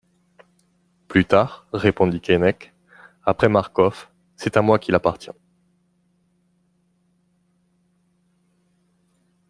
Plus 1.07 1.25
tard, 1.25 1.67
répondit 1.73 2.21
Keinec, 2.21 2.73
Après 3.23 3.49
Marcof, 3.49 4.11
c'est 4.35 4.57
à 4.57 4.63
moi 4.63 4.79
qu'il 4.79 4.95
appartient. 4.95 5.29